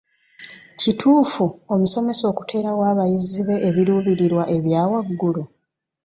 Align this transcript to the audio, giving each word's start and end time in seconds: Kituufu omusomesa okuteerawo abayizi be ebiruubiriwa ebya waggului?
Kituufu 0.79 1.45
omusomesa 1.73 2.23
okuteerawo 2.31 2.81
abayizi 2.91 3.41
be 3.47 3.55
ebiruubiriwa 3.69 4.43
ebya 4.55 4.81
waggului? 4.91 5.45